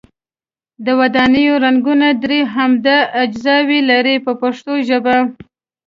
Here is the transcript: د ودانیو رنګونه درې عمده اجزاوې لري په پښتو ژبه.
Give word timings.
د 0.85 0.87
ودانیو 0.99 1.53
رنګونه 1.65 2.07
درې 2.23 2.39
عمده 2.55 2.97
اجزاوې 3.23 3.79
لري 3.89 4.15
په 4.25 4.31
پښتو 4.41 4.73
ژبه. 4.87 5.15